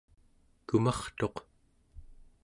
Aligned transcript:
kumartuq 0.67 1.35